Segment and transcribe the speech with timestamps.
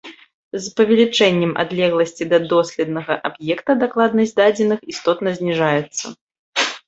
[0.61, 6.05] З павелічэннем адлегласці да доследнага аб'екта дакладнасць дадзеных істотна зніжаецца.